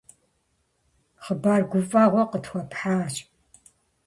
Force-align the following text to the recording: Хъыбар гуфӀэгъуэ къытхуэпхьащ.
Хъыбар 1.23 1.61
гуфӀэгъуэ 1.69 2.23
къытхуэпхьащ. 2.31 3.15